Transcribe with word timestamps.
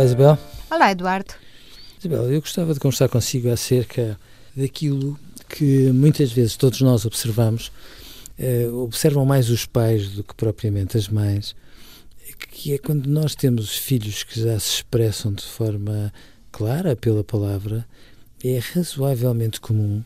Olá, 0.00 0.06
Isabel. 0.06 0.38
Olá, 0.70 0.92
Eduardo. 0.92 1.34
Isabel, 1.98 2.32
eu 2.32 2.40
gostava 2.40 2.72
de 2.72 2.80
conversar 2.80 3.06
consigo 3.10 3.50
acerca 3.50 4.18
daquilo 4.56 5.20
que 5.46 5.92
muitas 5.92 6.32
vezes 6.32 6.56
todos 6.56 6.80
nós 6.80 7.04
observamos, 7.04 7.70
eh, 8.38 8.66
observam 8.68 9.26
mais 9.26 9.50
os 9.50 9.66
pais 9.66 10.08
do 10.08 10.24
que 10.24 10.34
propriamente 10.34 10.96
as 10.96 11.06
mães, 11.06 11.54
que 12.50 12.72
é 12.72 12.78
quando 12.78 13.08
nós 13.08 13.34
temos 13.34 13.76
filhos 13.76 14.22
que 14.22 14.40
já 14.40 14.58
se 14.58 14.76
expressam 14.76 15.34
de 15.34 15.44
forma 15.44 16.10
clara 16.50 16.96
pela 16.96 17.22
palavra, 17.22 17.86
é 18.42 18.58
razoavelmente 18.58 19.60
comum 19.60 20.02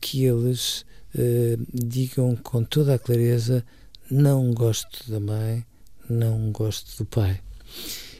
que 0.00 0.24
eles 0.24 0.86
eh, 1.12 1.58
digam 1.72 2.36
com 2.36 2.62
toda 2.62 2.94
a 2.94 3.00
clareza: 3.00 3.64
não 4.08 4.52
gosto 4.54 5.10
da 5.10 5.18
mãe, 5.18 5.66
não 6.08 6.52
gosto 6.52 6.96
do 6.98 7.04
pai. 7.04 7.40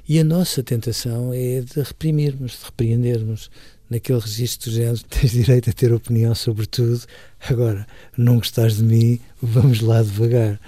E 0.06 0.18
a 0.18 0.24
nossa 0.24 0.62
tentação 0.62 1.32
é 1.32 1.62
de 1.62 1.80
reprimirmos, 1.80 2.52
de 2.52 2.64
repreendermos 2.66 3.50
naquele 3.88 4.18
registro 4.18 4.70
do 4.70 4.74
género, 4.74 5.00
tens 5.08 5.32
direito 5.32 5.70
a 5.70 5.72
ter 5.72 5.94
opinião 5.94 6.34
sobre 6.34 6.66
tudo, 6.66 7.02
agora, 7.40 7.86
não 8.16 8.36
gostares 8.36 8.76
de 8.76 8.82
mim, 8.82 9.18
vamos 9.40 9.80
lá 9.80 10.02
devagar. 10.02 10.60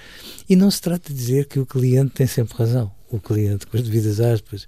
E 0.48 0.56
não 0.56 0.70
se 0.70 0.80
trata 0.80 1.12
de 1.12 1.18
dizer 1.18 1.46
que 1.46 1.58
o 1.58 1.66
cliente 1.66 2.12
tem 2.12 2.26
sempre 2.26 2.56
razão, 2.56 2.90
o 3.10 3.20
cliente 3.20 3.66
com 3.66 3.76
as 3.76 3.82
devidas 3.82 4.20
aspas, 4.20 4.66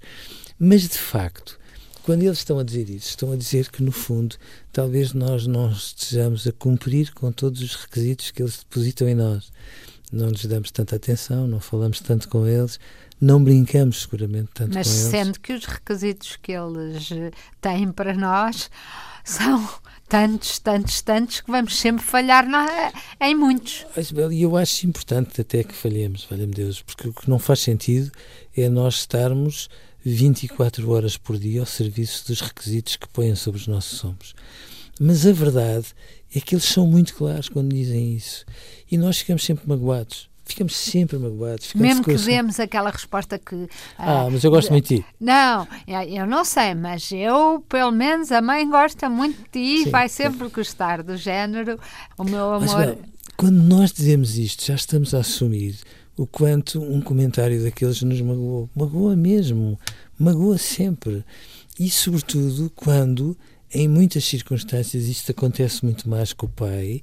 mas 0.59 0.83
de 0.83 0.99
facto, 0.99 1.59
quando 2.03 2.21
eles 2.21 2.37
estão 2.37 2.59
a 2.59 2.63
dizer 2.63 2.89
isso, 2.89 3.09
estão 3.09 3.31
a 3.31 3.35
dizer 3.35 3.69
que 3.69 3.81
no 3.81 3.91
fundo, 3.91 4.35
talvez 4.71 5.13
nós 5.13 5.47
não 5.47 5.71
estejamos 5.71 6.45
a 6.45 6.51
cumprir 6.51 7.11
com 7.13 7.31
todos 7.31 7.61
os 7.61 7.75
requisitos 7.75 8.29
que 8.29 8.43
eles 8.43 8.59
depositam 8.59 9.07
em 9.09 9.15
nós. 9.15 9.51
Não 10.11 10.29
lhes 10.29 10.45
damos 10.45 10.71
tanta 10.71 10.95
atenção, 10.95 11.47
não 11.47 11.59
falamos 11.59 11.99
tanto 11.99 12.27
com 12.27 12.47
eles, 12.47 12.79
não 13.21 13.43
brincamos 13.43 14.01
seguramente 14.01 14.49
tanto 14.53 14.73
Mas 14.73 14.87
com 14.87 14.93
eles. 14.93 15.03
Mas 15.03 15.11
sendo 15.11 15.39
que 15.39 15.53
os 15.53 15.65
requisitos 15.65 16.37
que 16.41 16.51
eles 16.51 17.11
eh, 17.11 17.31
têm 17.61 17.91
para 17.91 18.13
nós 18.13 18.71
são 19.23 19.69
tantos, 20.07 20.57
tantos, 20.57 21.01
tantos 21.01 21.41
que 21.41 21.51
vamos 21.51 21.77
sempre 21.77 22.03
falhar 22.03 22.47
na, 22.47 22.91
em 23.21 23.35
muitos. 23.35 23.85
E 24.31 24.41
eu 24.41 24.57
acho 24.57 24.87
importante 24.87 25.39
até 25.39 25.63
que 25.63 25.73
falhemos, 25.73 26.25
valha-me 26.29 26.53
Deus, 26.53 26.81
porque 26.81 27.07
o 27.07 27.13
que 27.13 27.29
não 27.29 27.37
faz 27.37 27.59
sentido 27.59 28.11
é 28.57 28.67
nós 28.67 28.95
estarmos 28.95 29.69
24 30.03 30.89
horas 30.89 31.17
por 31.17 31.37
dia 31.37 31.59
ao 31.59 31.65
serviço 31.65 32.27
dos 32.27 32.41
requisitos 32.41 32.95
que 32.95 33.07
põem 33.07 33.35
sobre 33.35 33.59
os 33.61 33.67
nossos 33.67 34.03
ombros. 34.03 34.33
Mas 34.99 35.25
a 35.25 35.31
verdade 35.31 35.87
é 36.35 36.41
que 36.41 36.55
eles 36.55 36.65
são 36.65 36.85
muito 36.85 37.15
claros 37.15 37.47
quando 37.47 37.73
dizem 37.73 38.15
isso. 38.15 38.45
E 38.91 38.97
nós 38.97 39.19
ficamos 39.19 39.43
sempre 39.43 39.67
magoados 39.67 40.29
ficamos 40.49 40.75
sempre 40.75 41.17
magoados. 41.17 41.73
Mesmo 41.73 42.03
que 42.03 42.15
demos 42.15 42.59
aquela 42.59 42.89
resposta 42.89 43.37
que. 43.37 43.67
Ah, 43.97 44.21
ah, 44.23 44.29
mas 44.29 44.43
eu 44.43 44.51
gosto 44.51 44.71
muito 44.71 44.87
de 44.87 44.97
ti. 44.97 45.05
Não, 45.19 45.67
eu 46.07 46.25
não 46.25 46.43
sei, 46.43 46.73
mas 46.73 47.11
eu, 47.11 47.63
pelo 47.69 47.91
menos, 47.91 48.31
a 48.31 48.41
mãe 48.41 48.67
gosta 48.69 49.09
muito 49.09 49.37
de 49.37 49.49
ti 49.49 49.87
e 49.87 49.89
vai 49.89 50.09
sempre 50.09 50.47
sim. 50.47 50.53
gostar 50.53 51.03
do 51.03 51.15
género. 51.15 51.79
O 52.17 52.23
meu 52.23 52.53
amor. 52.53 52.75
Mas, 52.75 52.97
quando 53.37 53.57
nós 53.57 53.93
dizemos 53.93 54.37
isto, 54.37 54.65
já 54.65 54.75
estamos 54.75 55.13
a 55.13 55.19
assumir 55.19 55.77
o 56.17 56.27
quanto 56.27 56.81
um 56.81 56.99
comentário 56.99 57.63
daqueles 57.63 58.01
nos 58.01 58.19
magoou. 58.19 58.69
Magoa 58.75 59.15
mesmo, 59.15 59.79
magoa 60.17 60.57
sempre. 60.57 61.23
E, 61.79 61.89
sobretudo, 61.89 62.69
quando, 62.75 63.37
em 63.73 63.87
muitas 63.87 64.25
circunstâncias, 64.25 65.05
isto 65.05 65.31
acontece 65.31 65.83
muito 65.83 66.09
mais 66.09 66.33
com 66.33 66.45
o 66.45 66.49
pai, 66.49 67.01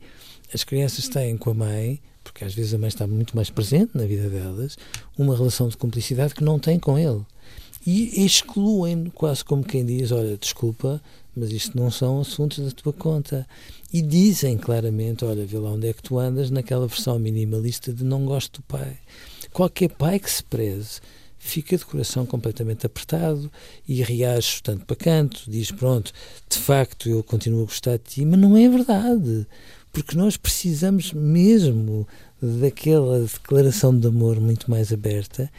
as 0.53 0.65
crianças 0.65 1.09
têm 1.09 1.37
com 1.37 1.51
a 1.51 1.55
mãe 1.55 2.01
porque 2.27 2.45
às 2.45 2.55
vezes 2.55 2.75
a 2.75 2.79
mãe 2.79 2.89
está 2.89 3.07
muito 3.07 3.37
mais 3.37 3.51
presente 3.51 3.93
na 3.95 4.05
vida 4.05 4.29
delas, 4.29 4.77
uma 5.17 5.37
relação 5.37 5.69
de 5.69 5.77
cumplicidade 5.77 6.35
que 6.35 6.43
não 6.43 6.59
tem 6.59 6.79
com 6.79 6.99
ele. 6.99 7.25
E 7.87 8.25
excluem 8.27 9.07
quase 9.15 9.45
como 9.45 9.63
quem 9.63 9.87
diz: 9.87 10.11
Olha, 10.11 10.37
desculpa, 10.37 11.01
mas 11.37 11.53
isto 11.53 11.79
não 11.79 11.89
são 11.89 12.21
assuntos 12.21 12.59
da 12.59 12.71
tua 12.73 12.93
conta. 12.93 13.47
E 13.93 14.03
dizem 14.03 14.59
claramente: 14.59 15.25
Olha, 15.25 15.47
vê 15.47 15.57
lá 15.57 15.71
onde 15.71 15.87
é 15.87 15.93
que 15.93 16.03
tu 16.03 16.19
andas, 16.19 16.51
naquela 16.51 16.89
versão 16.89 17.19
minimalista 17.19 17.93
de 17.93 18.03
não 18.03 18.27
gosto 18.27 18.61
do 18.61 18.65
pai. 18.65 18.99
Qualquer 19.53 19.91
pai 19.91 20.19
que 20.19 20.31
se 20.31 20.43
preze 20.43 21.01
fica 21.47 21.77
de 21.77 21.85
coração 21.85 22.27
completamente 22.27 22.85
apertado 22.85 23.51
e 23.89 24.03
reage 24.03 24.63
tanto 24.63 24.85
para 24.85 24.97
canto, 24.97 25.43
diz: 25.49 25.71
Pronto, 25.71 26.13
de 26.49 26.59
facto 26.59 27.09
eu 27.09 27.23
continuo 27.23 27.63
a 27.63 27.67
gostar 27.67 27.97
de 27.99 28.05
ti, 28.05 28.25
mas 28.25 28.39
não 28.39 28.57
é 28.57 28.69
verdade 28.69 29.47
porque 29.97 30.15
nós 30.15 30.37
precisamos 30.37 31.15
mesmo 31.15 32.07
daquela 32.61 33.21
declaração 33.21 33.99
de 33.99 34.07
amor 34.07 34.39
muito 34.39 34.71
mais 34.71 34.93
aberta 34.93 35.51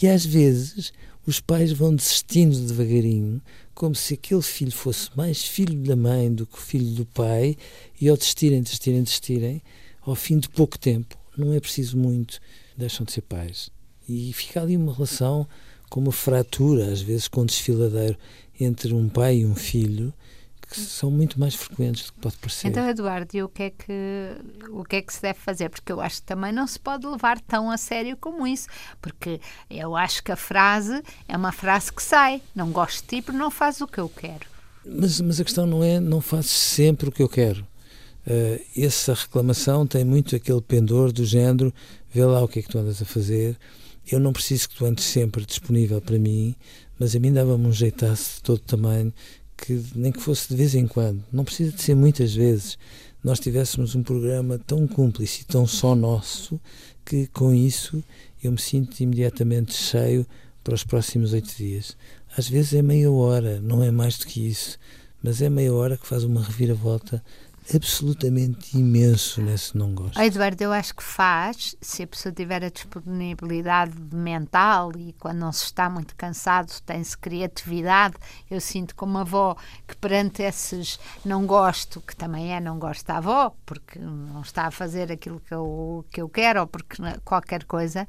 e 0.00 0.08
às 0.08 0.24
vezes 0.24 0.94
os 1.26 1.40
pais 1.40 1.72
vão 1.72 1.94
desistindo 1.94 2.58
devagarinho, 2.58 3.40
como 3.74 3.94
se 3.94 4.14
aquele 4.14 4.40
filho 4.40 4.72
fosse 4.72 5.10
mais 5.14 5.44
filho 5.44 5.78
da 5.82 5.94
mãe 5.94 6.32
do 6.32 6.46
que 6.46 6.60
filho 6.60 6.94
do 6.94 7.04
pai, 7.04 7.56
e 8.00 8.08
ao 8.08 8.16
desistirem, 8.16 8.62
desistirem, 8.62 9.02
desistirem, 9.02 9.62
ao 10.00 10.14
fim 10.14 10.38
de 10.38 10.48
pouco 10.48 10.78
tempo, 10.78 11.16
não 11.36 11.52
é 11.52 11.60
preciso 11.60 11.96
muito, 11.96 12.40
deixam 12.76 13.04
de 13.04 13.12
ser 13.12 13.22
pais. 13.22 13.70
E 14.08 14.32
fica 14.32 14.60
ali 14.60 14.76
uma 14.76 14.92
relação 14.92 15.46
com 15.88 16.00
uma 16.00 16.12
fratura, 16.12 16.86
às 16.86 17.00
vezes 17.00 17.28
com 17.28 17.42
um 17.42 17.46
desfiladeiro, 17.46 18.16
entre 18.58 18.94
um 18.94 19.08
pai 19.08 19.38
e 19.38 19.46
um 19.46 19.54
filho, 19.54 20.12
que 20.72 20.80
são 20.80 21.10
muito 21.10 21.38
mais 21.38 21.54
frequentes 21.54 22.06
do 22.06 22.12
que 22.14 22.20
pode 22.20 22.36
parecer. 22.38 22.68
Então, 22.68 22.88
Eduardo, 22.88 23.36
e 23.36 23.42
o 23.42 23.48
que, 23.48 23.64
é 23.64 23.70
que, 23.70 23.92
o 24.70 24.84
que 24.84 24.96
é 24.96 25.02
que 25.02 25.12
se 25.12 25.20
deve 25.20 25.38
fazer? 25.38 25.68
Porque 25.68 25.92
eu 25.92 26.00
acho 26.00 26.16
que 26.16 26.26
também 26.26 26.50
não 26.50 26.66
se 26.66 26.80
pode 26.80 27.06
levar 27.06 27.38
tão 27.40 27.70
a 27.70 27.76
sério 27.76 28.16
como 28.16 28.46
isso, 28.46 28.68
porque 29.00 29.38
eu 29.68 29.94
acho 29.94 30.22
que 30.22 30.32
a 30.32 30.36
frase 30.36 31.02
é 31.28 31.36
uma 31.36 31.52
frase 31.52 31.92
que 31.92 32.02
sai, 32.02 32.40
não 32.54 32.70
gosto 32.70 33.02
de 33.02 33.08
ti 33.08 33.22
porque 33.22 33.38
não 33.38 33.50
faz 33.50 33.80
o 33.82 33.86
que 33.86 33.98
eu 33.98 34.08
quero. 34.08 34.46
Mas, 34.84 35.20
mas 35.20 35.40
a 35.40 35.44
questão 35.44 35.66
não 35.66 35.84
é 35.84 36.00
não 36.00 36.20
fazes 36.20 36.50
sempre 36.50 37.08
o 37.08 37.12
que 37.12 37.22
eu 37.22 37.28
quero. 37.28 37.66
Uh, 38.26 38.60
essa 38.76 39.14
reclamação 39.14 39.86
tem 39.86 40.04
muito 40.04 40.34
aquele 40.34 40.60
pendor 40.60 41.12
do 41.12 41.24
género, 41.24 41.74
vê 42.10 42.24
lá 42.24 42.42
o 42.42 42.48
que 42.48 42.60
é 42.60 42.62
que 42.62 42.68
tu 42.68 42.78
andas 42.78 43.02
a 43.02 43.04
fazer, 43.04 43.58
eu 44.10 44.18
não 44.18 44.32
preciso 44.32 44.68
que 44.68 44.76
tu 44.76 44.84
andes 44.84 45.04
sempre 45.04 45.44
disponível 45.44 46.00
para 46.00 46.18
mim, 46.18 46.54
mas 46.98 47.14
a 47.14 47.18
mim 47.18 47.32
dava-me 47.32 47.66
um 47.66 47.72
jeitaço 47.72 48.36
de 48.36 48.42
todo 48.42 48.58
tamanho 48.58 49.12
que 49.56 49.80
nem 49.94 50.10
que 50.10 50.20
fosse 50.20 50.48
de 50.48 50.56
vez 50.56 50.74
em 50.74 50.86
quando, 50.86 51.22
não 51.32 51.44
precisa 51.44 51.72
de 51.72 51.80
ser 51.80 51.94
muitas 51.94 52.34
vezes, 52.34 52.76
nós 53.22 53.38
tivéssemos 53.38 53.94
um 53.94 54.02
programa 54.02 54.58
tão 54.58 54.86
cúmplice 54.88 55.42
e 55.42 55.44
tão 55.44 55.66
só 55.66 55.94
nosso 55.94 56.60
que 57.04 57.28
com 57.28 57.54
isso 57.54 58.02
eu 58.42 58.50
me 58.50 58.58
sinto 58.58 59.00
imediatamente 59.00 59.74
cheio 59.74 60.26
para 60.64 60.74
os 60.74 60.82
próximos 60.82 61.32
oito 61.32 61.54
dias. 61.56 61.96
Às 62.36 62.48
vezes 62.48 62.74
é 62.74 62.82
meia 62.82 63.10
hora, 63.10 63.60
não 63.60 63.82
é 63.82 63.90
mais 63.90 64.18
do 64.18 64.26
que 64.26 64.44
isso, 64.46 64.78
mas 65.22 65.40
é 65.40 65.48
meia 65.48 65.72
hora 65.72 65.96
que 65.96 66.06
faz 66.06 66.24
uma 66.24 66.42
reviravolta 66.42 67.22
absolutamente 67.74 68.76
imenso 68.76 69.40
nesse 69.40 69.76
não 69.76 69.94
gosto. 69.94 70.20
Eduardo, 70.20 70.62
eu 70.62 70.72
acho 70.72 70.94
que 70.94 71.02
faz, 71.02 71.76
se 71.80 72.02
a 72.02 72.06
pessoa 72.06 72.32
tiver 72.32 72.64
a 72.64 72.68
disponibilidade 72.68 73.92
mental 74.12 74.92
e 74.96 75.12
quando 75.14 75.38
não 75.38 75.52
se 75.52 75.64
está 75.64 75.88
muito 75.88 76.14
cansado, 76.16 76.72
tem-se 76.84 77.16
criatividade. 77.16 78.14
Eu 78.50 78.60
sinto 78.60 78.94
como 78.94 79.18
avó 79.18 79.56
que 79.86 79.96
perante 79.96 80.42
esses 80.42 80.98
não 81.24 81.46
gosto, 81.46 82.00
que 82.00 82.16
também 82.16 82.54
é 82.54 82.60
não 82.60 82.78
gosto 82.78 83.06
da 83.06 83.18
avó, 83.18 83.54
porque 83.64 83.98
não 83.98 84.40
está 84.42 84.66
a 84.66 84.70
fazer 84.70 85.12
aquilo 85.12 85.40
que 85.40 85.54
eu, 85.54 86.04
que 86.10 86.20
eu 86.20 86.28
quero 86.28 86.60
ou 86.60 86.66
porque 86.66 86.96
qualquer 87.24 87.64
coisa, 87.64 88.06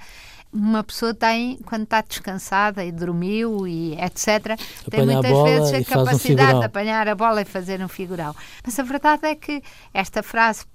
uma 0.51 0.83
pessoa 0.83 1.13
tem, 1.13 1.57
quando 1.65 1.83
está 1.83 2.01
descansada 2.01 2.83
e 2.83 2.91
dormiu 2.91 3.67
e 3.67 3.93
etc., 3.93 4.57
tem 4.89 5.05
muitas 5.05 5.31
a 5.31 5.43
vezes 5.43 5.73
a 5.73 5.83
capacidade 5.83 6.55
um 6.55 6.59
de 6.59 6.65
apanhar 6.65 7.07
a 7.07 7.15
bola 7.15 7.41
e 7.41 7.45
fazer 7.45 7.81
um 7.81 7.87
figurão. 7.87 8.35
Mas 8.63 8.77
a 8.79 8.83
verdade 8.83 9.25
é 9.25 9.35
que 9.35 9.42
esta 9.93 10.23
frase 10.23 10.65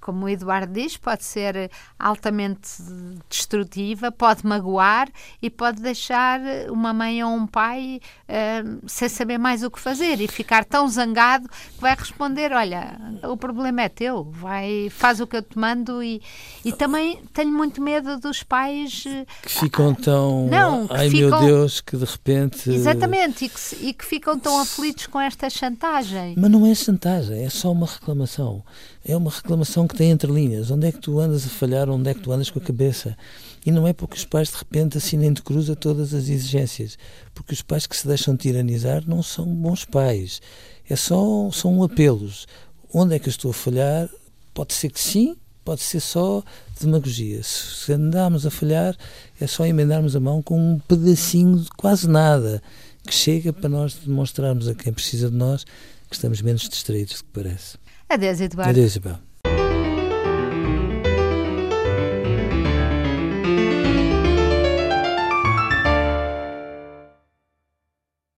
como 0.00 0.26
o 0.26 0.28
Eduardo 0.28 0.72
diz, 0.72 0.96
pode 0.96 1.24
ser 1.24 1.70
altamente 1.98 2.82
destrutiva, 3.28 4.12
pode 4.12 4.46
magoar 4.46 5.08
e 5.40 5.48
pode 5.48 5.80
deixar 5.80 6.40
uma 6.68 6.92
mãe 6.92 7.22
ou 7.24 7.30
um 7.34 7.46
pai 7.46 8.00
uh, 8.28 8.88
sem 8.88 9.08
saber 9.08 9.38
mais 9.38 9.62
o 9.62 9.70
que 9.70 9.80
fazer 9.80 10.20
e 10.20 10.28
ficar 10.28 10.64
tão 10.64 10.88
zangado 10.88 11.48
que 11.48 11.80
vai 11.80 11.94
responder: 11.94 12.52
Olha, 12.52 12.98
o 13.24 13.36
problema 13.36 13.82
é 13.82 13.88
teu, 13.88 14.24
vai, 14.24 14.88
faz 14.90 15.20
o 15.20 15.26
que 15.26 15.36
eu 15.36 15.42
te 15.42 15.58
mando. 15.58 16.02
E, 16.02 16.20
e 16.64 16.72
também 16.72 17.22
tenho 17.32 17.52
muito 17.52 17.82
medo 17.82 18.18
dos 18.18 18.42
pais 18.42 19.04
eh, 19.06 19.26
que 19.42 19.50
ficam 19.50 19.94
tão. 19.94 20.46
Não, 20.46 20.86
Ai 20.90 21.08
ficam, 21.10 21.30
meu 21.30 21.40
Deus, 21.40 21.80
que 21.80 21.96
de 21.96 22.04
repente. 22.04 22.70
Exatamente, 22.70 23.44
e 23.44 23.48
que, 23.48 23.86
e 23.86 23.92
que 23.92 24.04
ficam 24.04 24.38
tão 24.38 24.58
aflitos 24.60 25.06
com 25.06 25.20
esta 25.20 25.48
chantagem. 25.48 26.34
Mas 26.36 26.50
não 26.50 26.66
é 26.66 26.74
chantagem, 26.74 27.44
é 27.44 27.48
só 27.48 27.72
uma 27.72 27.86
reclamação. 27.86 28.62
É 29.04 29.16
uma 29.16 29.30
reclamação 29.30 29.79
que 29.86 29.96
tem 29.96 30.10
entre 30.10 30.30
linhas. 30.30 30.70
Onde 30.70 30.86
é 30.86 30.92
que 30.92 30.98
tu 30.98 31.18
andas 31.20 31.44
a 31.44 31.48
falhar? 31.48 31.88
Onde 31.88 32.10
é 32.10 32.14
que 32.14 32.20
tu 32.20 32.32
andas 32.32 32.50
com 32.50 32.58
a 32.58 32.62
cabeça? 32.62 33.16
E 33.64 33.70
não 33.70 33.86
é 33.86 33.92
porque 33.92 34.16
os 34.16 34.24
pais 34.24 34.48
de 34.48 34.56
repente 34.56 34.96
assinem 34.96 35.32
de 35.32 35.42
cruz 35.42 35.68
a 35.68 35.74
todas 35.74 36.14
as 36.14 36.28
exigências. 36.28 36.96
Porque 37.34 37.52
os 37.52 37.62
pais 37.62 37.86
que 37.86 37.96
se 37.96 38.06
deixam 38.06 38.36
tiranizar 38.36 39.02
não 39.06 39.22
são 39.22 39.46
bons 39.46 39.84
pais. 39.84 40.40
É 40.88 40.96
só, 40.96 41.50
são 41.52 41.82
apelos. 41.82 42.46
Onde 42.92 43.14
é 43.14 43.18
que 43.18 43.28
eu 43.28 43.30
estou 43.30 43.50
a 43.50 43.54
falhar? 43.54 44.08
Pode 44.52 44.74
ser 44.74 44.90
que 44.90 45.00
sim, 45.00 45.36
pode 45.64 45.82
ser 45.82 46.00
só 46.00 46.42
demagogia. 46.80 47.42
Se 47.42 47.92
andarmos 47.92 48.46
a 48.46 48.50
falhar, 48.50 48.96
é 49.40 49.46
só 49.46 49.64
emendarmos 49.66 50.16
a 50.16 50.20
mão 50.20 50.42
com 50.42 50.58
um 50.58 50.78
pedacinho 50.78 51.58
de 51.58 51.68
quase 51.70 52.08
nada. 52.08 52.62
que 53.06 53.14
chega 53.14 53.52
para 53.52 53.68
nós 53.68 53.94
demonstrarmos 53.94 54.68
a 54.68 54.74
quem 54.74 54.92
precisa 54.92 55.30
de 55.30 55.36
nós 55.36 55.64
que 56.08 56.16
estamos 56.16 56.42
menos 56.42 56.68
distraídos 56.68 57.18
do 57.18 57.24
que 57.24 57.30
parece. 57.32 57.78
Adeus, 58.08 58.40
Eduardo. 58.40 58.70
Adeus, 58.70 58.90
Isabel. 58.90 59.29